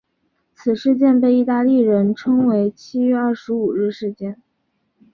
[0.55, 4.41] 此事件被意大利人称为七月二十五日事件。